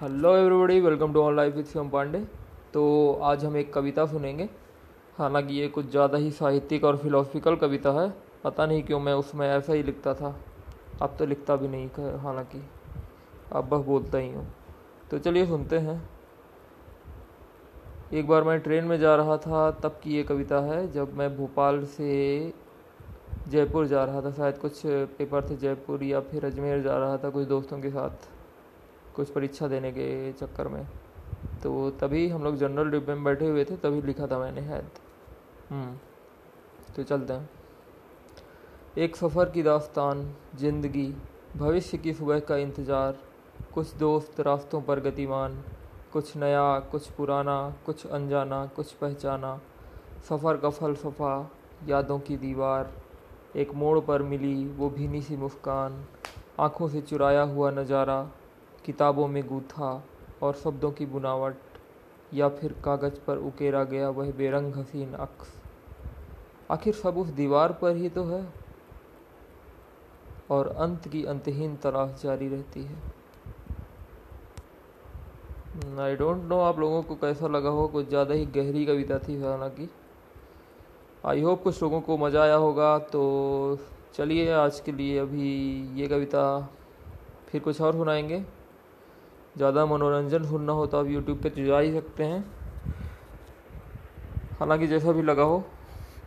[0.00, 2.18] Hello everybody welcome to on life with Shivam Pandey
[2.72, 4.48] तो आज हम एक कविता सुनेंगे।
[5.18, 8.08] हालाँकि ये कुछ ज़्यादा ही साहित्यिक और फिलोसफिकल कविता है।
[8.44, 10.34] पता नहीं क्यों मैं उसमें ऐसा ही लिखता था।
[11.02, 12.62] अब तो लिखता भी नहीं हालाँकि।
[13.52, 14.46] अब बस बोलता ही हूँ।
[15.10, 16.00] तो चलिए सुनते हैं।
[18.12, 21.36] एक बार मैं ट्रेन में जा रहा था, तब की ये कविता है। जब मैं
[21.36, 22.52] भोपाल से
[23.48, 27.30] जयपुर जा रहा था, शायद कुछ पेपर थे जयपुर या फिर अजमेर जा रहा था,
[27.30, 28.32] कुछ दोस्तों के साथ।
[29.16, 30.86] कुछ परीक्षा देने के चक्कर में।
[31.62, 34.88] तो तभी हम लोग जनरल डिब्बे में बैठे हुए थे तभी लिखा था मैंने शायद
[35.70, 35.96] हम्म,
[36.96, 37.48] तो चलते हैं।
[38.98, 41.14] एक सफ़र की दास्तान ज़िंदगी
[41.56, 43.18] भविष्य की सुबह का इंतज़ार
[43.74, 45.62] कुछ दोस्त रास्तों पर गतिमान
[46.12, 49.60] कुछ नया कुछ पुराना कुछ अनजाना कुछ पहचाना।
[50.28, 51.32] सफ़र का फलसफा
[51.86, 52.92] यादों की दीवार
[53.56, 56.04] एक मोड़ पर मिली वो भीनी सी मुस्कान
[56.60, 58.18] आँखों से चुराया हुआ नज़ारा।
[58.84, 59.92] किताबों में गूथा
[60.42, 61.56] और शब्दों की बुनावट,
[62.32, 65.52] या फिर कागज़ पर उकेरा गया वह बेरंग हसीन अक्स।
[66.70, 68.46] आखिर सब उस दीवार पर ही तो है।
[70.50, 73.02] और अंत की अंतहीन तलाश जारी रहती है।
[76.00, 79.40] आई डोंट नो आप लोगों को कैसा लगा हो कुछ ज़्यादा ही गहरी कविता थी,
[79.40, 79.88] हालाँकि।
[81.26, 83.78] आई होप कुछ लोगों को मज़ा आया होगा तो
[84.14, 85.50] चलिए आज के लिए अभी
[86.00, 86.42] ये कविता
[87.48, 88.44] फिर कुछ और सुनाएँगे।
[89.56, 92.44] ज़्यादा मनोरंजन सुनना हो तो आप यूट्यूब पर तो जा ही सकते हैं।
[94.60, 95.58] हालाँकि जैसा भी लगा हो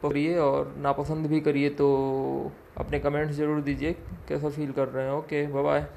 [0.02, 1.88] तो करिए और नापसंद भी करिए तो
[2.78, 3.94] अपने कमेंट्स ज़रूर दीजिए,
[4.28, 5.88] कैसा फील कर रहे हैं ओके बाय बाय